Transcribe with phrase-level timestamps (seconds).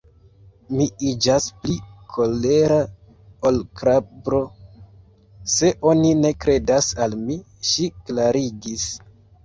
[0.77, 1.75] Mi iĝas pli
[2.15, 2.79] kolera
[3.51, 4.41] ol krabro,
[5.59, 7.43] se oni ne kredas al mi,
[7.73, 8.93] ŝi klarigis.